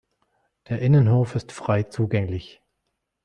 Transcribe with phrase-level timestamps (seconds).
[0.67, 2.63] Der Innenhof ist frei zugänglich.